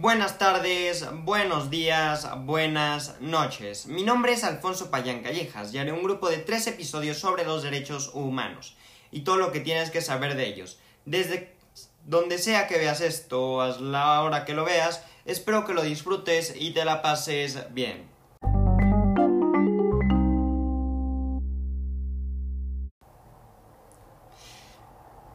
Buenas 0.00 0.38
tardes, 0.38 1.04
buenos 1.24 1.70
días, 1.70 2.28
buenas 2.44 3.20
noches. 3.20 3.86
Mi 3.86 4.04
nombre 4.04 4.32
es 4.32 4.44
Alfonso 4.44 4.92
Payán 4.92 5.24
Callejas 5.24 5.74
y 5.74 5.78
haré 5.78 5.90
un 5.90 6.04
grupo 6.04 6.30
de 6.30 6.38
tres 6.38 6.68
episodios 6.68 7.18
sobre 7.18 7.44
los 7.44 7.64
derechos 7.64 8.12
humanos 8.14 8.76
y 9.10 9.22
todo 9.22 9.38
lo 9.38 9.50
que 9.50 9.58
tienes 9.58 9.90
que 9.90 10.00
saber 10.00 10.36
de 10.36 10.46
ellos. 10.46 10.78
Desde 11.04 11.52
donde 12.06 12.38
sea 12.38 12.68
que 12.68 12.78
veas 12.78 13.00
esto, 13.00 13.60
a 13.60 13.70
la 13.80 14.22
hora 14.22 14.44
que 14.44 14.54
lo 14.54 14.64
veas, 14.64 15.02
espero 15.24 15.66
que 15.66 15.74
lo 15.74 15.82
disfrutes 15.82 16.54
y 16.56 16.70
te 16.70 16.84
la 16.84 17.02
pases 17.02 17.58
bien. 17.74 18.08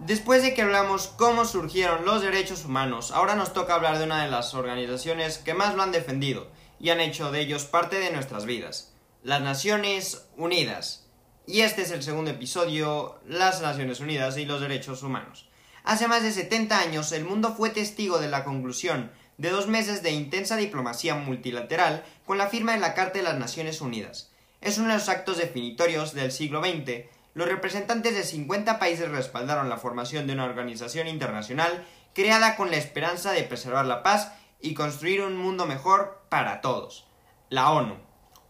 Después 0.05 0.43
de 0.43 0.53
que 0.53 0.63
hablamos 0.63 1.07
cómo 1.07 1.45
surgieron 1.45 2.03
los 2.03 2.21
derechos 2.21 2.65
humanos, 2.65 3.11
ahora 3.11 3.35
nos 3.35 3.53
toca 3.53 3.75
hablar 3.75 3.99
de 3.99 4.03
una 4.03 4.25
de 4.25 4.29
las 4.29 4.53
organizaciones 4.53 5.37
que 5.37 5.53
más 5.53 5.75
lo 5.75 5.81
han 5.81 5.93
defendido 5.93 6.49
y 6.77 6.89
han 6.89 6.99
hecho 6.99 7.31
de 7.31 7.39
ellos 7.39 7.63
parte 7.63 7.99
de 7.99 8.11
nuestras 8.11 8.45
vidas, 8.45 8.91
las 9.23 9.41
Naciones 9.41 10.25
Unidas. 10.35 11.07
Y 11.47 11.61
este 11.61 11.83
es 11.83 11.91
el 11.91 12.03
segundo 12.03 12.31
episodio, 12.31 13.17
las 13.29 13.61
Naciones 13.61 14.01
Unidas 14.01 14.35
y 14.35 14.43
los 14.43 14.59
derechos 14.59 15.03
humanos. 15.03 15.47
Hace 15.85 16.09
más 16.09 16.21
de 16.21 16.33
70 16.33 16.77
años 16.77 17.13
el 17.13 17.23
mundo 17.23 17.55
fue 17.55 17.69
testigo 17.69 18.19
de 18.19 18.27
la 18.27 18.43
conclusión 18.43 19.09
de 19.37 19.51
dos 19.51 19.67
meses 19.67 20.03
de 20.03 20.11
intensa 20.11 20.57
diplomacia 20.57 21.15
multilateral 21.15 22.03
con 22.25 22.37
la 22.37 22.47
firma 22.47 22.73
de 22.73 22.79
la 22.79 22.93
Carta 22.93 23.19
de 23.19 23.23
las 23.23 23.39
Naciones 23.39 23.79
Unidas. 23.79 24.31
Es 24.59 24.77
uno 24.77 24.89
de 24.89 24.95
los 24.95 25.07
actos 25.07 25.37
definitorios 25.37 26.13
del 26.13 26.33
siglo 26.33 26.61
XX 26.61 27.05
los 27.33 27.47
representantes 27.47 28.15
de 28.15 28.23
50 28.23 28.79
países 28.79 29.09
respaldaron 29.09 29.69
la 29.69 29.77
formación 29.77 30.27
de 30.27 30.33
una 30.33 30.45
organización 30.45 31.07
internacional 31.07 31.85
creada 32.13 32.55
con 32.55 32.69
la 32.69 32.77
esperanza 32.77 33.31
de 33.31 33.43
preservar 33.43 33.85
la 33.85 34.03
paz 34.03 34.33
y 34.61 34.73
construir 34.73 35.21
un 35.21 35.37
mundo 35.37 35.65
mejor 35.65 36.25
para 36.29 36.61
todos. 36.61 37.07
La 37.49 37.71
ONU. 37.71 37.97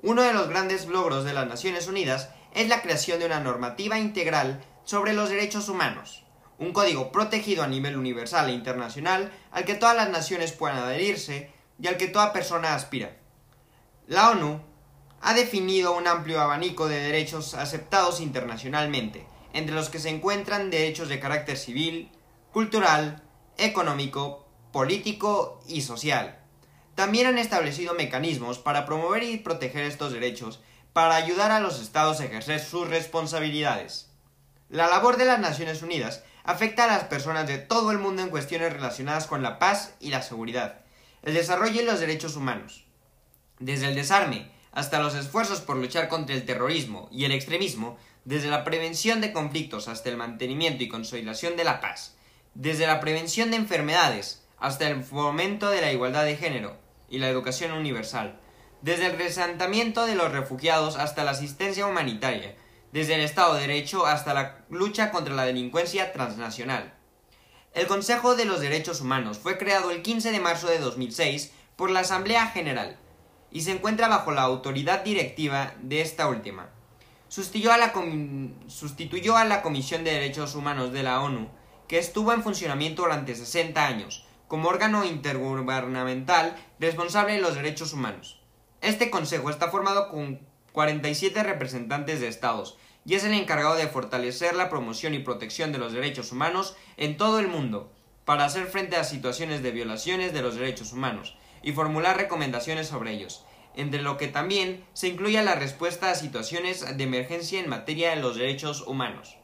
Uno 0.01 0.21
de 0.21 0.33
los 0.33 0.49
grandes 0.49 0.87
logros 0.87 1.23
de 1.23 1.33
las 1.33 1.47
Naciones 1.47 1.87
Unidas 1.87 2.29
es 2.53 2.67
la 2.67 2.81
creación 2.81 3.19
de 3.19 3.25
una 3.25 3.39
normativa 3.39 3.97
integral 3.97 4.61
sobre 4.83 5.13
los 5.13 5.29
derechos 5.29 5.69
humanos, 5.69 6.25
un 6.59 6.73
código 6.73 7.11
protegido 7.11 7.63
a 7.63 7.67
nivel 7.67 7.95
universal 7.95 8.49
e 8.49 8.53
internacional 8.53 9.31
al 9.51 9.63
que 9.63 9.75
todas 9.75 9.95
las 9.95 10.09
naciones 10.09 10.51
puedan 10.51 10.77
adherirse 10.77 11.51
y 11.79 11.87
al 11.87 11.97
que 11.97 12.07
toda 12.07 12.33
persona 12.33 12.75
aspira. 12.75 13.17
La 14.07 14.29
ONU 14.31 14.61
ha 15.23 15.33
definido 15.33 15.95
un 15.95 16.05
amplio 16.05 16.41
abanico 16.41 16.89
de 16.89 16.99
derechos 16.99 17.53
aceptados 17.53 18.19
internacionalmente, 18.19 19.25
entre 19.53 19.73
los 19.73 19.89
que 19.89 19.99
se 19.99 20.09
encuentran 20.09 20.69
derechos 20.69 21.07
de 21.07 21.21
carácter 21.21 21.57
civil, 21.57 22.11
cultural, 22.51 23.23
económico, 23.57 24.45
político 24.73 25.61
y 25.65 25.81
social. 25.81 26.39
También 26.95 27.27
han 27.27 27.37
establecido 27.37 27.93
mecanismos 27.93 28.59
para 28.59 28.85
promover 28.85 29.23
y 29.23 29.37
proteger 29.37 29.85
estos 29.85 30.11
derechos 30.11 30.59
para 30.91 31.15
ayudar 31.15 31.51
a 31.51 31.61
los 31.61 31.81
estados 31.81 32.19
a 32.19 32.25
ejercer 32.25 32.59
sus 32.59 32.89
responsabilidades. 32.89 34.11
La 34.69 34.87
labor 34.87 35.15
de 35.15 35.25
las 35.25 35.39
Naciones 35.39 35.81
Unidas 35.83 36.23
afecta 36.43 36.83
a 36.83 36.87
las 36.87 37.05
personas 37.05 37.47
de 37.47 37.59
todo 37.59 37.91
el 37.91 37.97
mundo 37.97 38.21
en 38.21 38.29
cuestiones 38.29 38.73
relacionadas 38.73 39.27
con 39.27 39.41
la 39.41 39.57
paz 39.57 39.95
y 40.01 40.09
la 40.09 40.21
seguridad, 40.21 40.81
el 41.21 41.33
desarrollo 41.33 41.81
y 41.81 41.85
los 41.85 42.01
derechos 42.01 42.35
humanos. 42.35 42.83
Desde 43.59 43.87
el 43.87 43.95
desarme 43.95 44.51
hasta 44.73 44.99
los 44.99 45.15
esfuerzos 45.15 45.61
por 45.61 45.77
luchar 45.77 46.07
contra 46.09 46.35
el 46.35 46.45
terrorismo 46.45 47.07
y 47.11 47.25
el 47.25 47.31
extremismo, 47.31 47.97
desde 48.25 48.49
la 48.49 48.63
prevención 48.63 49.21
de 49.21 49.31
conflictos 49.31 49.87
hasta 49.87 50.09
el 50.09 50.17
mantenimiento 50.17 50.83
y 50.83 50.87
consolidación 50.87 51.55
de 51.55 51.63
la 51.63 51.79
paz, 51.79 52.15
desde 52.55 52.87
la 52.87 52.99
prevención 52.99 53.51
de 53.51 53.57
enfermedades 53.57 54.43
hasta 54.57 54.87
el 54.87 55.03
fomento 55.03 55.69
de 55.69 55.81
la 55.81 55.91
igualdad 55.91 56.25
de 56.25 56.37
género 56.37 56.77
y 57.09 57.19
la 57.19 57.29
educación 57.29 57.71
universal, 57.71 58.39
desde 58.81 59.05
el 59.05 59.17
resentamiento 59.17 60.05
de 60.05 60.15
los 60.15 60.31
refugiados 60.31 60.97
hasta 60.97 61.23
la 61.23 61.31
asistencia 61.31 61.85
humanitaria, 61.85 62.55
desde 62.91 63.15
el 63.15 63.21
Estado 63.21 63.55
de 63.55 63.61
Derecho 63.61 64.05
hasta 64.05 64.33
la 64.33 64.65
lucha 64.69 65.11
contra 65.11 65.33
la 65.33 65.45
delincuencia 65.45 66.13
transnacional. 66.13 66.93
El 67.73 67.87
Consejo 67.87 68.35
de 68.35 68.45
los 68.45 68.61
Derechos 68.61 69.01
Humanos 69.01 69.39
fue 69.39 69.57
creado 69.57 69.91
el 69.91 70.01
15 70.01 70.31
de 70.31 70.39
marzo 70.39 70.67
de 70.67 70.79
2006 70.79 71.51
por 71.75 71.89
la 71.89 72.01
Asamblea 72.01 72.47
General 72.47 72.97
y 73.53 73.61
se 73.61 73.71
encuentra 73.71 74.07
bajo 74.07 74.31
la 74.31 74.41
autoridad 74.41 75.03
directiva 75.03 75.75
de 75.79 76.01
esta 76.01 76.27
última. 76.27 76.69
Sustituyó 77.29 77.71
a, 77.71 77.77
la 77.77 77.93
sustituyó 78.67 79.37
a 79.37 79.45
la 79.45 79.61
Comisión 79.61 80.03
de 80.03 80.11
Derechos 80.11 80.55
Humanos 80.55 80.91
de 80.91 81.03
la 81.03 81.21
ONU, 81.21 81.47
que 81.87 81.99
estuvo 81.99 82.33
en 82.33 82.43
funcionamiento 82.43 83.03
durante 83.03 83.35
60 83.35 83.85
años, 83.85 84.25
como 84.47 84.69
órgano 84.69 85.05
intergubernamental 85.05 86.55
responsable 86.79 87.33
de 87.33 87.41
los 87.41 87.55
derechos 87.55 87.93
humanos. 87.93 88.41
Este 88.81 89.11
consejo 89.11 89.51
está 89.51 89.69
formado 89.69 90.09
con 90.09 90.41
47 90.73 91.43
representantes 91.43 92.19
de 92.19 92.27
estados 92.27 92.77
y 93.05 93.13
es 93.15 93.23
el 93.23 93.33
encargado 93.33 93.75
de 93.75 93.87
fortalecer 93.87 94.55
la 94.55 94.69
promoción 94.69 95.13
y 95.13 95.19
protección 95.19 95.71
de 95.71 95.77
los 95.77 95.93
derechos 95.93 96.31
humanos 96.31 96.75
en 96.97 97.17
todo 97.17 97.39
el 97.39 97.47
mundo, 97.47 97.91
para 98.25 98.45
hacer 98.45 98.65
frente 98.65 98.95
a 98.95 99.03
situaciones 99.03 99.61
de 99.61 99.71
violaciones 99.71 100.33
de 100.33 100.41
los 100.41 100.55
derechos 100.55 100.93
humanos, 100.93 101.35
y 101.63 101.71
formular 101.71 102.17
recomendaciones 102.17 102.87
sobre 102.87 103.13
ellos, 103.13 103.45
entre 103.75 104.01
lo 104.01 104.17
que 104.17 104.27
también 104.27 104.85
se 104.93 105.07
incluye 105.07 105.41
la 105.41 105.55
respuesta 105.55 106.11
a 106.11 106.15
situaciones 106.15 106.97
de 106.97 107.03
emergencia 107.03 107.59
en 107.59 107.69
materia 107.69 108.11
de 108.11 108.17
los 108.17 108.35
derechos 108.35 108.81
humanos. 108.85 109.37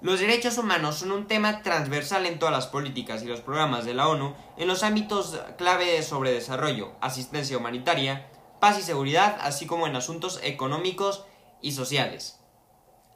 Los 0.00 0.20
derechos 0.20 0.58
humanos 0.58 0.96
son 0.96 1.10
un 1.10 1.26
tema 1.26 1.62
transversal 1.62 2.26
en 2.26 2.38
todas 2.38 2.54
las 2.54 2.68
políticas 2.68 3.22
y 3.22 3.26
los 3.26 3.40
programas 3.40 3.84
de 3.84 3.94
la 3.94 4.08
ONU 4.08 4.34
en 4.56 4.68
los 4.68 4.84
ámbitos 4.84 5.40
clave 5.56 6.02
sobre 6.02 6.30
desarrollo, 6.30 6.92
asistencia 7.00 7.56
humanitaria, 7.56 8.30
paz 8.60 8.78
y 8.78 8.82
seguridad, 8.82 9.38
así 9.40 9.66
como 9.66 9.86
en 9.86 9.96
asuntos 9.96 10.40
económicos 10.44 11.24
y 11.60 11.72
sociales. 11.72 12.38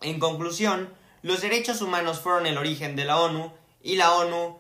En 0.00 0.19
conclusión, 0.19 0.93
los 1.22 1.41
derechos 1.41 1.82
humanos 1.82 2.19
fueron 2.19 2.47
el 2.47 2.59
origen 2.59 2.97
de 2.97 3.05
la 3.05 3.21
ONU 3.21 3.53
y 3.81 3.94
la 3.94 4.15
ONU 4.15 4.59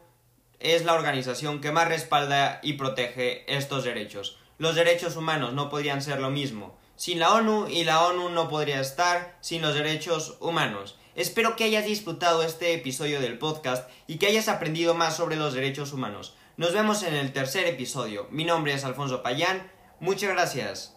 es 0.62 0.84
la 0.84 0.94
organización 0.94 1.60
que 1.60 1.72
más 1.72 1.88
respalda 1.88 2.60
y 2.62 2.74
protege 2.74 3.44
estos 3.52 3.84
derechos. 3.84 4.38
Los 4.58 4.74
derechos 4.74 5.16
humanos 5.16 5.52
no 5.52 5.68
podrían 5.68 6.02
ser 6.02 6.20
lo 6.20 6.30
mismo 6.30 6.78
sin 7.02 7.18
la 7.18 7.34
ONU 7.34 7.66
y 7.68 7.82
la 7.82 8.06
ONU 8.06 8.28
no 8.28 8.48
podría 8.48 8.80
estar 8.80 9.36
sin 9.40 9.60
los 9.60 9.74
derechos 9.74 10.36
humanos. 10.38 10.98
Espero 11.16 11.56
que 11.56 11.64
hayas 11.64 11.84
disfrutado 11.84 12.44
este 12.44 12.74
episodio 12.74 13.20
del 13.20 13.38
podcast 13.38 13.90
y 14.06 14.18
que 14.18 14.28
hayas 14.28 14.48
aprendido 14.48 14.94
más 14.94 15.16
sobre 15.16 15.34
los 15.34 15.52
derechos 15.52 15.92
humanos. 15.92 16.36
Nos 16.56 16.72
vemos 16.72 17.02
en 17.02 17.14
el 17.14 17.32
tercer 17.32 17.66
episodio. 17.66 18.28
Mi 18.30 18.44
nombre 18.44 18.72
es 18.72 18.84
Alfonso 18.84 19.20
Payán. 19.20 19.68
Muchas 19.98 20.30
gracias. 20.30 20.96